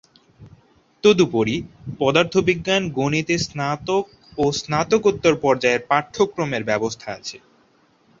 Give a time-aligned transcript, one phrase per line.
[1.03, 1.55] তদুপরি,
[1.99, 4.05] পদার্থ বিজ্ঞান, গণিত-এর স্নাতক
[4.37, 7.37] ও স্নাতকোত্তর পর্যায়ের পাঠ্যক্রমের ব্যবস্থা আছে।